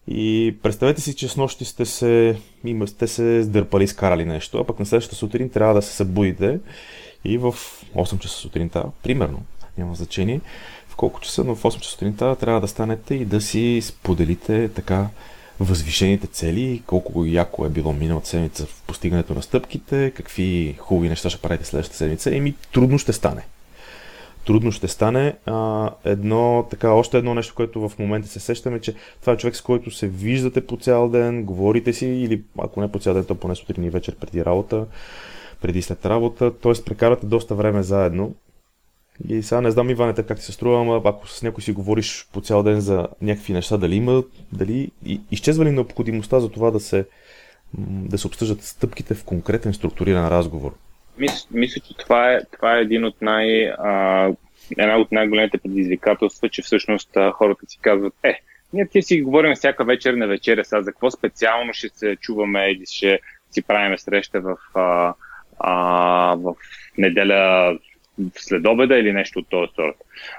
[0.07, 4.63] И представете си, че с нощи сте се, има, сте се сдърпали, скарали нещо, а
[4.63, 6.59] пък на следващата сутрин трябва да се събудите
[7.25, 7.51] и в
[7.95, 9.43] 8 часа сутринта, примерно,
[9.77, 10.41] няма значение,
[10.87, 14.69] в колко часа, но в 8 часа сутринта трябва да станете и да си споделите
[14.69, 15.09] така
[15.59, 21.29] възвишените цели, колко яко е било миналата седмица в постигането на стъпките, какви хубави неща
[21.29, 22.35] ще правите следващата седмица.
[22.35, 23.41] Еми, трудно ще стане.
[24.45, 25.35] Трудно ще стане.
[25.45, 29.55] А, едно, така, още едно нещо, което в момента се сещаме, че това е човек,
[29.55, 33.25] с който се виждате по цял ден, говорите си, или ако не по цял ден,
[33.25, 34.85] то поне сутрин и вечер преди работа,
[35.61, 36.83] преди след работа, т.е.
[36.85, 38.35] прекарате доста време заедно
[39.27, 42.27] и сега не знам, Иване, как ти се струва, ама ако с някой си говориш
[42.33, 44.91] по цял ден за някакви неща, дали има, дали
[45.31, 47.05] изчезва ли необходимостта за това да се,
[47.77, 50.75] да се обсъждат стъпките в конкретен структуриран разговор?
[51.17, 54.29] Мисля, мисля че това е, това е един от най, а,
[54.77, 58.39] една от най-големите предизвикателства, че всъщност а, хората си казват, е,
[58.73, 62.71] ние ти си говорим всяка вечер на вечеря, сега за какво специално ще се чуваме
[62.71, 63.19] или ще
[63.51, 65.13] си правиме среща в, а,
[65.59, 66.55] а, в
[66.97, 67.77] неделя
[68.35, 69.95] след обеда или нещо от този сорт.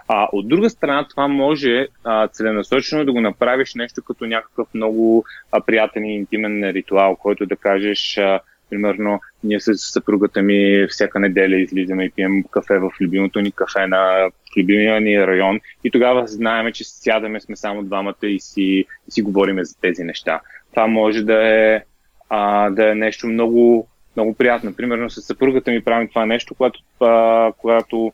[0.08, 5.24] А, от друга страна, това може а, целенасочено да го направиш нещо като някакъв много
[5.52, 8.40] а, приятен и интимен ритуал, който да кажеш, а,
[8.70, 13.86] примерно, ние с съпругата ми всяка неделя излизаме и пием кафе в любимото ни кафе
[13.86, 19.10] на любимия ни район и тогава знаем, че сядаме сме само двамата и си, и
[19.10, 20.40] си говориме за тези неща.
[20.70, 21.82] Това може да е,
[22.28, 24.74] а, да е нещо много много приятно.
[24.74, 28.12] Примерно с съпругата ми правим това нещо, когато, а, когато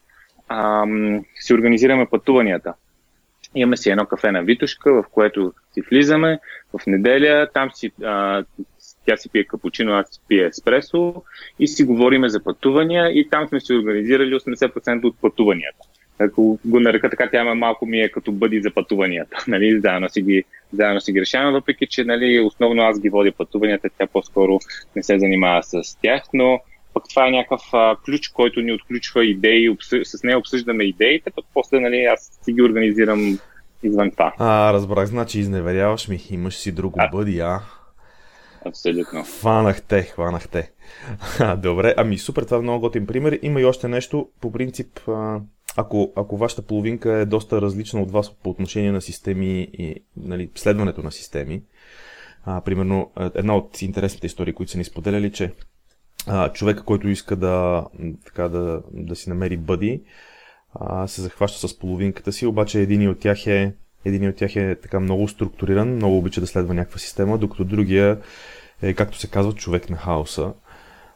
[0.48, 2.74] ам, си организираме пътуванията.
[3.54, 6.38] Имаме си едно кафе на Витушка, в което си влизаме
[6.72, 8.44] в неделя, там си, а,
[9.06, 11.22] тя си пие капучино, аз си пие еспресо
[11.58, 15.86] и си говориме за пътувания и там сме си организирали 80% от пътуванията
[16.18, 19.44] ако го нарека така, тя малко ми е като бъди за пътуванията.
[19.48, 19.80] Нали?
[19.80, 23.88] Заедно, си ги, заедно си ги решаваме, въпреки че нали, основно аз ги водя пътуванията,
[23.98, 24.58] тя по-скоро
[24.96, 26.60] не се занимава с тях, но
[26.94, 30.08] пък това е някакъв а, ключ, който ни отключва идеи, обсъж...
[30.08, 33.38] с нея обсъждаме идеите, пък после нали, аз си ги организирам
[33.82, 34.32] извън това.
[34.38, 37.08] А, разбрах, значи изневеряваш ми, имаш си друго а.
[37.08, 37.60] бъди, а?
[38.66, 39.24] Абсолютно.
[39.24, 40.70] Хванахте, хванахте.
[41.58, 43.38] Добре, ами супер, това е много готин пример.
[43.42, 45.00] Има и още нещо, по принцип,
[45.76, 50.50] ако, ако вашата половинка е доста различна от вас по отношение на системи и нали,
[50.54, 51.62] следването на системи,
[52.44, 55.52] а, примерно една от интересните истории, които са ни споделяли, че
[56.26, 57.84] а, човека, който иска да,
[58.24, 60.02] така, да, да си намери бъди,
[61.06, 65.00] се захваща с половинката си, обаче един от тях е един от тях е така
[65.00, 68.20] много структуриран, много обича да следва някаква система, докато другия
[68.82, 70.52] е, както се казва, човек на хаоса.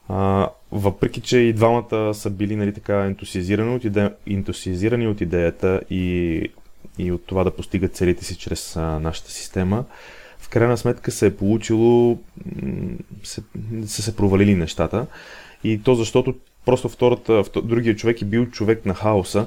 [0.09, 4.11] А, въпреки, че и двамата са били нали, така ентусиазирани от, иде...
[4.31, 6.43] ентусиазирани от идеята и,
[6.99, 9.85] и от това да постигат целите си чрез а, нашата система,
[10.39, 12.19] в крайна сметка се е получило,
[13.23, 13.43] се,
[13.87, 15.07] се се провалили нещата.
[15.65, 19.47] И то защото просто втората, другия човек е бил човек на хаоса,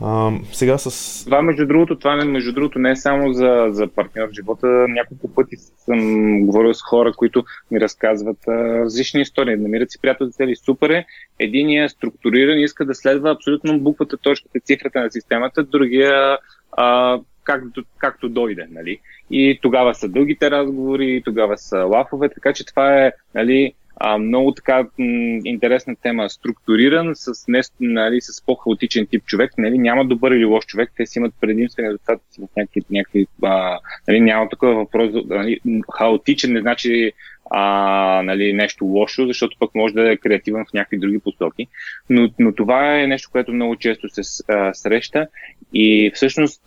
[0.00, 1.24] а, сега с...
[1.24, 4.66] Това, между другото, това между другото не е само за, за партньор в живота.
[4.88, 6.00] Няколко пъти съм
[6.46, 9.56] говорил с хора, които ми разказват а, различни истории.
[9.56, 10.56] Намират си приятел цели.
[10.56, 11.06] Супер е.
[11.38, 15.64] Единия е структуриран, иска да следва абсолютно буквата, точката, цифрата на системата.
[15.64, 16.38] Другия
[16.72, 17.64] а, как,
[17.98, 18.66] както дойде.
[18.70, 19.00] Нали?
[19.30, 24.52] И тогава са дългите разговори, тогава са лафове, така че това е нали, а, много
[24.52, 26.30] така м- интересна тема.
[26.30, 29.52] Структуриран с, не, нали, с по-хаотичен тип човек.
[29.58, 33.78] Нали, няма добър или лош човек, те си имат предимствени резултати в някакви, някакви а,
[34.08, 35.10] нали, няма такъв въпрос.
[35.26, 35.60] Нали,
[35.98, 37.12] хаотичен не значи
[37.50, 41.66] а, нали, нещо лошо, защото пък може да е креативен в някакви други посоки.
[42.10, 45.26] Но, но това е нещо, което много често се а, среща
[45.74, 46.62] и всъщност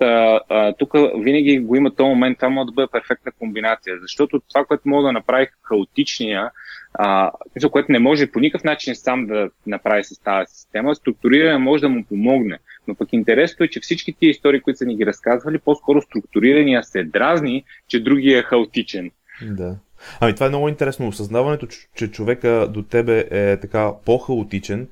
[0.79, 4.89] тук винаги го има този момент, това може да бъде перфектна комбинация, защото това, което
[4.89, 6.51] мога да направи хаотичния,
[6.93, 7.31] а,
[7.71, 11.89] което не може по никакъв начин сам да направи с тази система, структуриране може да
[11.89, 12.57] му помогне.
[12.87, 16.83] Но пък интересното е, че всички тия истории, които са ни ги разказвали, по-скоро структурирания
[16.83, 19.11] се дразни, че другия е хаотичен.
[19.41, 19.77] Да.
[20.19, 21.07] Ами това е много интересно.
[21.07, 24.87] Осъзнаването, че човека до тебе е така по-хаотичен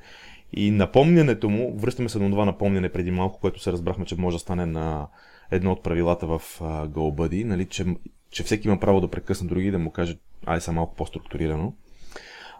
[0.54, 4.36] и напомнянето му, връщаме се на това напомняне преди малко, което се разбрахме, че може
[4.36, 5.08] да стане на
[5.52, 7.86] едно от правилата в GoBuddy, нали, че,
[8.32, 11.74] че всеки има право да прекъсне други и да му каже, ай са малко по-структурирано.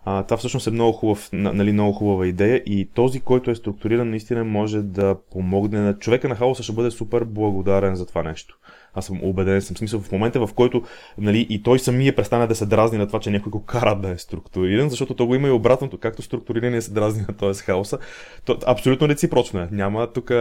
[0.06, 4.10] А, това всъщност е много, хубав, нали, много хубава идея и този, който е структуриран,
[4.10, 8.58] наистина може да помогне на човека на хаоса, ще бъде супер благодарен за това нещо.
[8.94, 10.84] Аз съм убеден, съм смисъл в момента, в който
[11.18, 14.10] нали, и той самия престане да се дразни на това, че някой го кара да
[14.10, 17.98] е структуриран, защото то го има и обратното, както структуриране се дразни на този хаоса.
[18.46, 19.68] То, абсолютно реципрочно е.
[19.72, 20.32] Няма тук,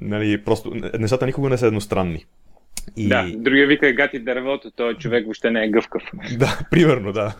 [0.00, 2.24] нали, просто нещата никога не са едностранни.
[2.96, 3.08] И...
[3.08, 6.02] Да, другия вика е гати дървото, той човек въобще не е гъвкав.
[6.38, 7.34] Да, примерно, да.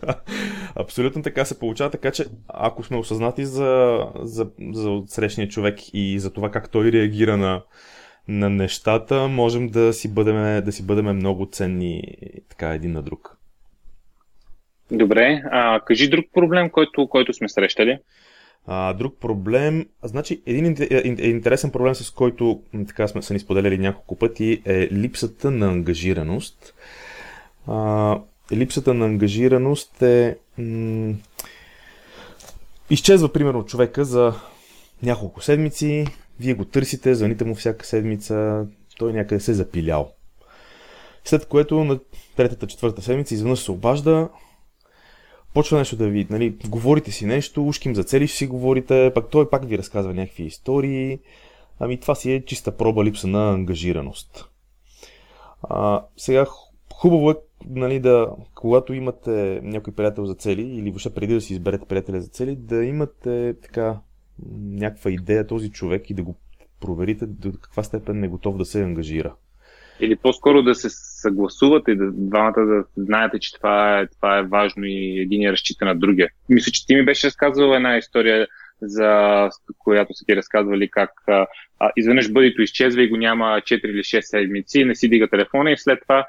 [0.77, 6.18] Абсолютно така се получава, така че ако сме осъзнати за, за, за срещния човек и
[6.18, 7.62] за това как той реагира на,
[8.28, 12.02] на нещата, можем да си бъдем, да си бъдем много ценни
[12.48, 13.37] така един на друг.
[14.90, 17.98] Добре, а, кажи друг проблем, който, който сме срещали.
[18.66, 20.76] А, друг проблем, значи един
[21.18, 26.74] интересен проблем, с който така сме са ни споделяли няколко пъти, е липсата на ангажираност.
[27.66, 28.18] А,
[28.52, 30.37] липсата на ангажираност е...
[30.58, 31.14] М-
[32.90, 34.34] изчезва примерно човека за
[35.02, 36.06] няколко седмици,
[36.40, 38.66] вие го търсите, звъните му всяка седмица,
[38.99, 40.11] той някъде се е запилял.
[41.25, 41.99] След което на
[42.37, 44.29] третата, четвърта седмица изведнъж се обажда,
[45.55, 49.29] почва нещо да ви, нали, говорите си нещо, ушким за цели ще си говорите, пак
[49.31, 51.18] той пак ви разказва някакви истории.
[51.79, 54.49] Ами това си е чиста проба липса на ангажираност.
[55.62, 56.47] А, сега
[56.94, 57.35] хубаво е,
[57.66, 62.20] нали, да, когато имате някой приятел за цели, или въобще преди да си изберете приятеля
[62.20, 64.01] за цели, да имате така
[64.61, 66.37] някаква идея този човек и да го
[66.81, 69.35] проверите до каква степен е готов да се ангажира.
[70.01, 74.85] Или по-скоро да се съгласувате да двамата да знаете, че това е, това е важно
[74.85, 76.29] и един я разчита на другия.
[76.49, 78.47] Мисля, че ти ми беше разказвал една история,
[78.83, 81.47] за която са ти разказвали как а,
[81.97, 85.77] изведнъж бъдето изчезва и го няма 4 или 6 седмици, не си дига телефона и
[85.77, 86.27] след това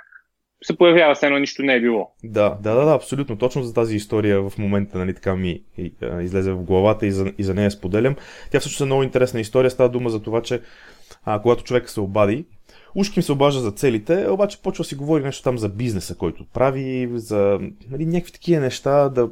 [0.66, 2.12] се появява, все едно нищо не е било.
[2.24, 3.38] Да, да, да, да, абсолютно.
[3.38, 5.62] Точно за тази история в момента, нали, така ми
[6.22, 8.16] излезе в главата и за, и за нея споделям.
[8.52, 9.72] Тя всъщност е много интересна история.
[9.72, 10.62] Става дума за това, че
[11.26, 12.46] а, когато човек се обади,
[12.96, 16.16] ушки им се обажда за целите, обаче почва да си говори нещо там за бизнеса,
[16.16, 17.60] който прави, за
[17.92, 19.30] нали, някакви такива неща, да...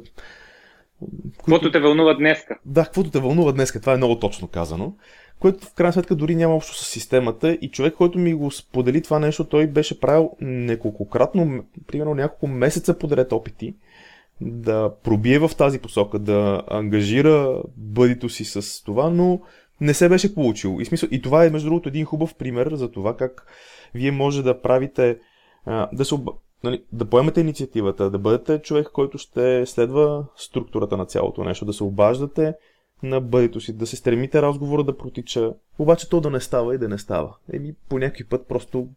[1.36, 2.58] Каквото те вълнува днеска.
[2.64, 4.94] Да, каквото те вълнува днеска, това е много точно казано
[5.40, 9.02] което в крайна сметка дори няма общо с системата и човек, който ми го сподели
[9.02, 13.74] това нещо, той беше правил неколкократно, примерно няколко месеца подред опити
[14.40, 19.40] да пробие в тази посока, да ангажира бъдито си с това, но
[19.80, 20.78] не се беше получил.
[20.80, 23.46] И, смисъл, и това е, между другото, един хубав пример за това как
[23.94, 25.18] вие може да правите,
[25.92, 26.14] да, се,
[26.64, 31.72] нали, да поемете инициативата, да бъдете човек, който ще следва структурата на цялото нещо, да
[31.72, 32.54] се обаждате
[33.02, 36.78] на бъдето си, да се стремите разговора да протича, обаче то да не става и
[36.78, 37.36] да не става.
[37.52, 38.88] Еми, по някой път просто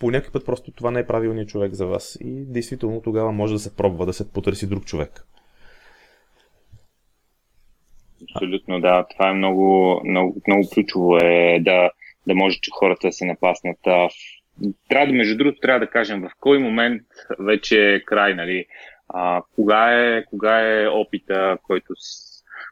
[0.00, 3.52] по някой път просто това не е правилният човек за вас и действително тогава може
[3.52, 5.26] да се пробва да се потърси друг човек.
[8.34, 9.06] Абсолютно, да.
[9.10, 11.90] Това е много, много, много ключово е да,
[12.26, 13.78] да може, че хората да се напаснат.
[14.88, 17.02] Трябва да, между другото, трябва да кажем в кой момент
[17.38, 18.66] вече е край, нали?
[19.08, 21.92] А, кога, е, кога е опита, който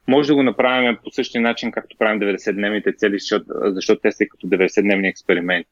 [0.08, 4.24] може да го направим по същия начин, както правим 90-дневните цели, защото, защото те са
[4.30, 5.70] като 90-дневни експерименти.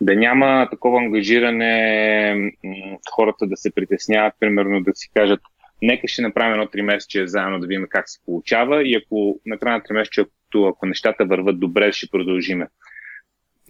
[0.00, 2.52] Да няма такова ангажиране
[3.14, 5.40] хората да се притесняват, примерно да си кажат
[5.82, 9.58] нека ще направим едно 3 месече заедно да видим как се получава и ако на
[9.58, 12.68] края на 3 месече, ако нещата върват добре, ще продължиме.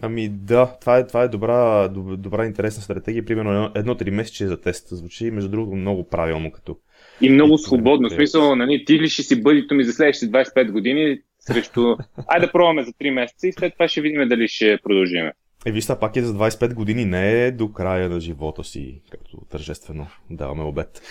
[0.03, 3.25] Ами да, това е, това е добра, добра интересна стратегия.
[3.25, 6.79] Примерно едно 3 месече за тест звучи, между другото, много правилно като
[7.21, 8.09] и много свободно.
[8.09, 11.97] В смисъл, нали, ти ли ще си бъдито ми за следващите 25 години срещу...
[12.27, 15.33] Айде да пробваме за 3 месеца и след това ще видим дали ще продължиме.
[15.67, 19.37] Е, вижте, пак е за 25 години, не е до края на живота си, както
[19.51, 21.03] тържествено даваме обед,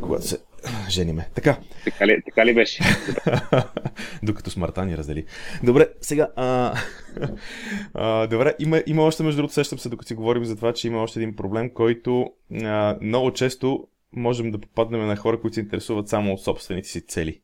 [0.00, 0.38] когато се
[0.90, 1.28] жениме.
[1.34, 1.56] Така.
[1.84, 2.82] Така ли, така ли беше?
[4.22, 5.24] Докато смъртта ни раздели.
[5.62, 6.28] Добре, сега.
[6.36, 6.74] А,
[7.94, 10.88] а, добре, има, има още, между другото, сещам се, докато си говорим за това, че
[10.88, 12.32] има още един проблем, който
[12.64, 17.06] а, много често можем да попаднем на хора, които се интересуват само от собствените си
[17.06, 17.40] цели.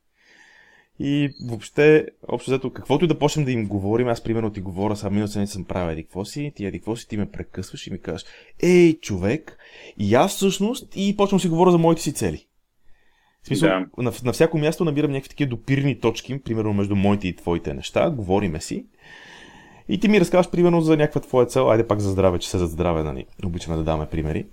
[0.99, 4.97] И въобще, общо взето, каквото и да почнем да им говорим, аз примерно ти говоря,
[4.97, 7.87] сега миналата седмица съм правил еди какво си, ти еди какво си, ти ме прекъсваш
[7.87, 8.27] и ми кажеш,
[8.63, 9.59] ей, човек,
[9.99, 12.47] и аз всъщност, и почвам си говоря за моите си цели.
[13.43, 14.03] В смисъл, да.
[14.03, 18.11] на, на всяко място набирам някакви такива допирни точки, примерно между моите и твоите неща,
[18.11, 18.87] говориме си.
[19.89, 22.59] И ти ми разказваш примерно за някаква твоя цел, айде пак за здраве, че се
[22.59, 24.47] за здраве, нали, обичаме да даваме примери.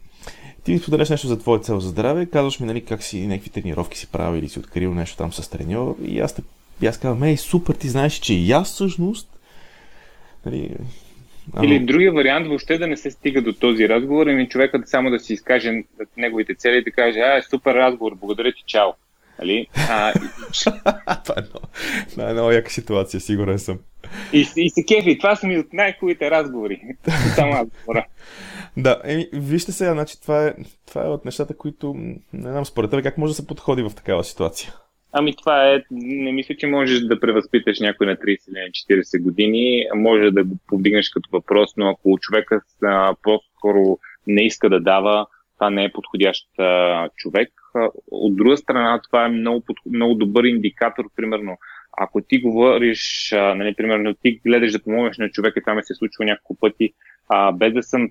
[0.64, 3.98] Ти споделяш нещо за твоя цел за здраве, казваш ми, нали, как си някакви тренировки
[3.98, 6.42] си правил или си открил нещо там с треньор и аз, те,
[6.82, 9.30] и аз казвам, ей, супер, ти знаеш, че и аз всъщност
[10.46, 10.76] нали,
[11.54, 11.66] Ама...
[11.66, 15.20] Или другия вариант въобще да не се стига до този разговор, ами човекът само да
[15.20, 15.84] си изкаже
[16.18, 18.90] неговите цели и да каже, а, супер разговор, благодаря ти, чао.
[19.42, 19.68] Али?
[19.90, 20.14] А...
[21.24, 21.68] това е много,
[22.10, 23.80] това е много яка ситуация, сигурен съм.
[24.34, 26.82] И, и се кефи, това са ми от най-хубавите разговори.
[27.36, 28.06] Само разговора.
[28.78, 30.54] Да, еми, вижте сега, значи това е,
[30.88, 31.94] това е от нещата, които
[32.34, 34.74] не знам според теб как може да се подходи в такава ситуация.
[35.14, 39.22] Ами това е, не мисля, че можеш да превъзпиташ някой на 30 или на 40
[39.22, 39.86] години.
[39.96, 42.62] Може да го повдигнеш като въпрос, но ако човека
[43.24, 47.50] по-скоро не иска да дава, това не е подходящ а, човек.
[48.12, 51.58] От друга страна, това е много, много добър индикатор, примерно,
[51.98, 55.94] ако ти говориш, а, нали, примерно, ти гледаш да помогнеш на човека, това ми се
[55.94, 56.94] е случва няколко пъти,
[57.30, 58.10] а, без да съм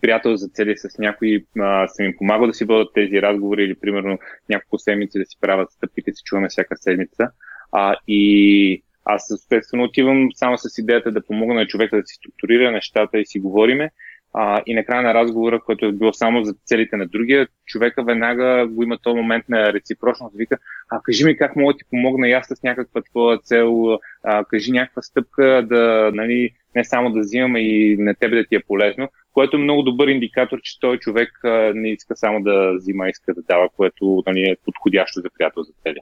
[0.00, 1.44] приятел за цели с някой,
[1.86, 5.70] съм им помагал да си водят тези разговори или примерно няколко седмици да си правят
[5.70, 7.28] стъпките, си чуваме всяка седмица.
[7.72, 12.72] А, и аз естествено отивам само с идеята да помогна на човека да си структурира
[12.72, 13.90] нещата и си говориме.
[14.38, 18.66] А, и накрая на разговора, който е било само за целите на другия, човека веднага
[18.70, 20.36] го има този момент на реципрочност.
[20.36, 20.58] Вика,
[20.90, 24.44] а кажи ми как мога да ти помогна и аз с някаква твоя цел, а,
[24.44, 28.62] кажи някаква стъпка да, нали, не само да взимам и на тебе да ти е
[28.68, 31.40] полезно, което е много добър индикатор, че той човек
[31.74, 35.72] не иска само да взима, иска да дава, което нали, е подходящо за приятел за
[35.82, 35.98] цели.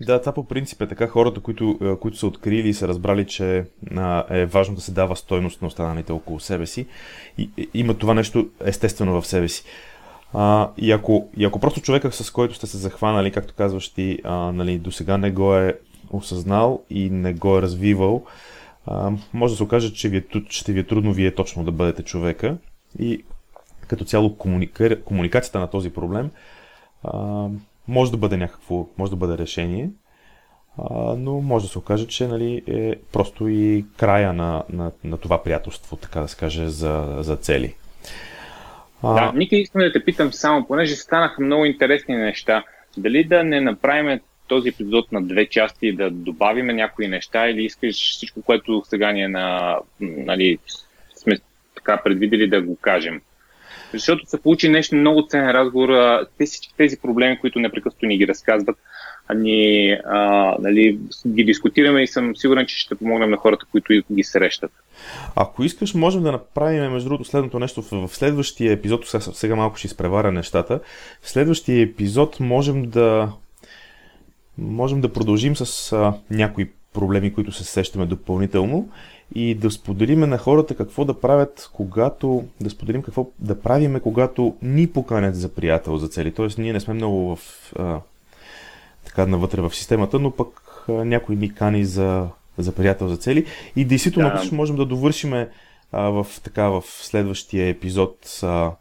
[0.00, 1.06] Да, това по принцип е така.
[1.06, 3.64] Хората, които, които са открили и са разбрали, че
[4.30, 6.86] е важно да се дава стойност на останалите около себе си,
[7.38, 9.64] и, и, има това нещо естествено в себе си.
[10.34, 14.18] А, и, ако, и ако просто човека, с който сте се захванали, както казваш ти,
[14.24, 15.78] а, нали, до сега не го е
[16.10, 18.24] осъзнал и не го е развивал,
[18.86, 21.72] а, може да се окаже, че ви е, ще ви е трудно вие точно да
[21.72, 22.56] бъдете човека
[22.98, 23.24] и
[23.88, 25.02] като цяло комуника...
[25.02, 26.30] комуникацията на този проблем
[27.04, 27.48] а,
[27.88, 29.90] може да бъде някакво, може да бъде решение,
[30.78, 35.16] а, но може да се окаже, че нали, е просто и края на, на, на
[35.18, 37.74] това приятелство, така да се каже, за, за цели.
[39.02, 39.14] А...
[39.14, 42.64] Да, Ники, искам да те питам само, понеже станаха много интересни неща,
[42.96, 47.64] дали да не направим този епизод на две части и да добавим някои неща или
[47.64, 50.58] искаш всичко, което сега ни е на, нали,
[51.74, 53.20] така предвидели да го кажем?
[53.92, 55.88] Защото се получи нещо много ценен разговор.
[56.38, 58.76] Те всички тези проблеми, които непрекъснато ни ги разказват,
[59.34, 64.24] ни, а, нали, ги дискутираме и съм сигурен, че ще помогнем на хората, които ги
[64.24, 64.70] срещат.
[65.36, 69.76] Ако искаш, можем да направим, между другото, следното нещо в, следващия епизод, сега, сега малко
[69.76, 70.80] ще изпреваря нещата,
[71.22, 73.32] в следващия епизод можем да
[74.58, 78.88] можем да продължим с а, някои проблеми, които се сещаме допълнително
[79.34, 84.56] и да споделиме на хората какво да правят, когато, да споделим какво да правиме, когато
[84.62, 86.34] ни поканят за приятел за цели.
[86.34, 88.00] Тоест, ние не сме много в, а,
[89.04, 93.46] така навътре в системата, но пък а, някой ни кани за, за приятел за цели.
[93.76, 94.56] И действително, да.
[94.56, 95.48] можем да довършиме
[95.92, 98.72] а, в, така, в следващия епизод а,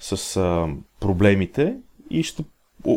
[0.00, 0.68] с а,
[1.00, 1.76] проблемите
[2.10, 2.42] и ще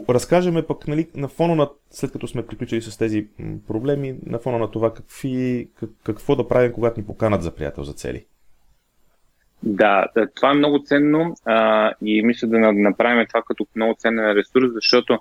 [0.10, 3.28] разкажеме пък нали, на фона на, след като сме приключили с тези
[3.68, 7.84] проблеми, на фона на това какви, как, какво да правим, когато ни поканат за приятел
[7.84, 8.26] за цели.
[9.64, 14.74] Да, това е много ценно а, и мисля да направим това като много ценен ресурс,
[14.74, 15.20] защото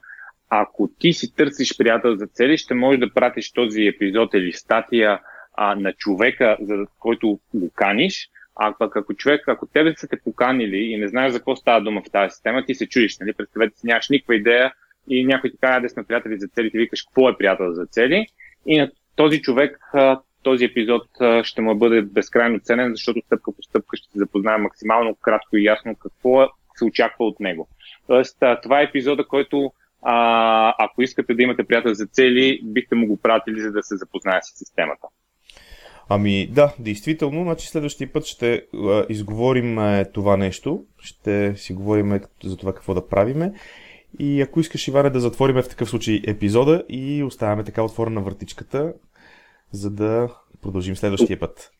[0.48, 5.21] ако ти си търсиш приятел за цели, ще можеш да пратиш този епизод или статия
[5.54, 10.21] а, на човека, за който го каниш, а пък ако човек, ако тебе са те
[10.25, 13.33] поканили и не знаеш за какво става дума в тази система, ти се чудиш, нали?
[13.33, 14.73] Представете си, нямаш никаква идея
[15.09, 18.27] и някой ти казва сме приятели за цели, ти викаш какво е приятел за цели.
[18.67, 19.92] И на този човек
[20.42, 21.07] този епизод
[21.42, 25.65] ще му бъде безкрайно ценен, защото стъпка по стъпка ще се запознае максимално кратко и
[25.65, 27.69] ясно какво се очаква от него.
[28.07, 29.73] Тоест, това е епизода, който
[30.79, 34.38] ако искате да имате приятел за цели, бихте му го пратили, за да се запознае
[34.42, 35.07] с системата.
[36.09, 42.21] Ами да, действително, значи следващия път ще а, изговорим а, това нещо, ще си говорим
[42.44, 43.53] за това какво да правиме.
[44.19, 48.92] И ако искаш, Иване, да затвориме в такъв случай епизода и оставяме така отворена въртичката,
[49.73, 50.29] за да
[50.63, 51.71] продължим следващия път.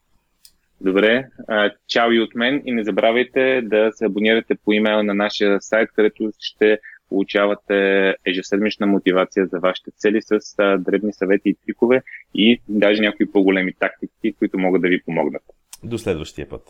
[0.81, 2.63] Добре, а, чао и от мен.
[2.65, 6.79] И не забравяйте да се абонирате по имейл на нашия сайт, където ще
[7.13, 12.03] получавате ежеседмична мотивация за вашите цели с а, дребни съвети и трикове
[12.35, 15.43] и даже някои по-големи тактики, които могат да ви помогнат.
[15.85, 16.63] До следващия път.